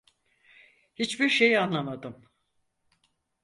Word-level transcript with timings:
Hiçbir 0.95 1.29
şey 1.29 1.57
anlamadım. 1.57 2.25